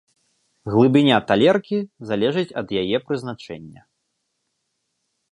[0.75, 1.77] Глыбіня талеркі
[2.11, 3.81] залежыць ад яе прызначэння.